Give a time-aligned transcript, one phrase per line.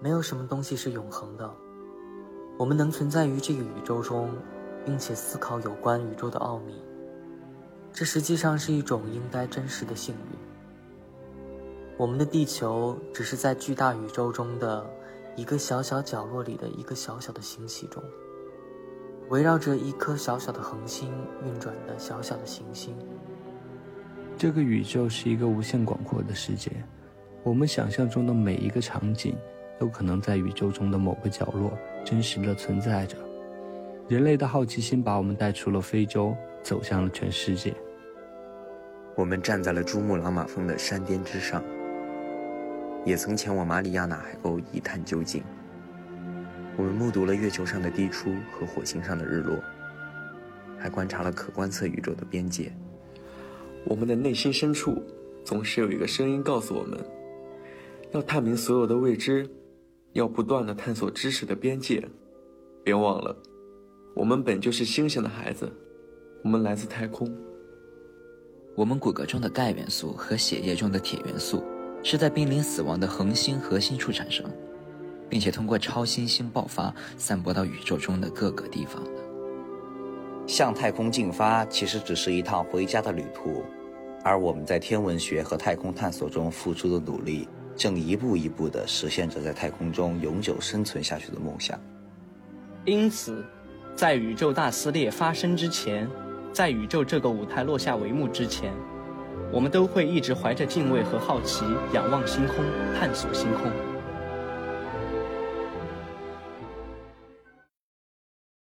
[0.00, 1.50] 没有什么东西是永恒的。
[2.58, 4.30] 我们能存在于这个宇宙中，
[4.84, 6.74] 并且思考有关宇宙的奥秘，
[7.92, 10.38] 这实际上是一种应该真实的幸运。
[11.98, 14.84] 我们的地球只是在巨大宇宙中的
[15.34, 18.02] 一个小小角落里的一个小小的星系中，
[19.28, 21.10] 围绕着一颗小小的恒星
[21.44, 22.94] 运转的小小的行星。
[24.38, 26.70] 这个宇宙是一个无限广阔的世界，
[27.42, 29.34] 我们想象中的每一个场景。
[29.78, 33.16] 都可能在宇宙中的某个角落真实的存在着。
[34.08, 37.74] 人类的好奇心把我们带出了非洲，走向了全世界。
[39.16, 41.62] 我们站在了珠穆朗玛峰的山巅之上，
[43.04, 45.42] 也曾前往马里亚纳海沟一探究竟。
[46.76, 49.58] 我们目睹了月球上的地出和火星上的日落，
[50.78, 52.70] 还观察了可观测宇宙的边界。
[53.84, 55.02] 我们的内心深处
[55.44, 56.98] 总是有一个声音告诉我们，
[58.12, 59.48] 要探明所有的未知。
[60.16, 62.02] 要不断的探索知识的边界，
[62.82, 63.36] 别忘了，
[64.14, 65.70] 我们本就是星星的孩子，
[66.42, 67.30] 我们来自太空。
[68.74, 71.62] 我们骨骼中的钙元素和血液中的铁元素，
[72.02, 74.50] 是在濒临死亡的恒星核心处产生，
[75.28, 79.10] 并且通过超新星爆发散播到宇宙中的各个地方的。
[80.46, 83.62] 向太空进发其实只是一趟回家的旅途，
[84.24, 87.46] 而我们在天文学和太空探索中付出的努力。
[87.76, 91.78] 正一步一步地实现着在太空中永久生存下去的梦想。
[92.84, 93.44] 因此，
[93.94, 96.08] 在宇宙大撕裂发生之前，
[96.52, 98.72] 在宇宙这个舞台落下帷幕之前，
[99.52, 102.56] 我们都会一直怀着敬畏和好奇，仰望星空，
[102.98, 103.95] 探索星空。